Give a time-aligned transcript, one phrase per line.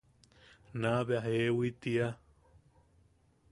[0.81, 2.07] Naa bea jeewi tiia.